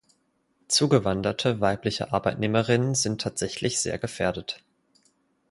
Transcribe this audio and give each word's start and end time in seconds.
Zugewanderte 0.67 1.61
weibliche 1.61 2.11
Arbeitnehmerinnen 2.11 2.95
sind 2.95 3.21
tatsächlich 3.21 3.79
sehr 3.79 3.99
gefährdet. 3.99 4.63